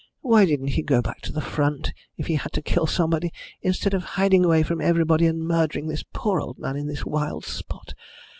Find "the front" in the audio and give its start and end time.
1.31-1.93